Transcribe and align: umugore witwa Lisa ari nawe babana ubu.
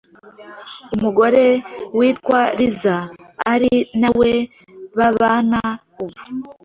umugore 0.95 1.45
witwa 1.97 2.41
Lisa 2.57 2.95
ari 3.53 3.73
nawe 4.01 4.31
babana 4.97 5.61
ubu. 6.01 6.19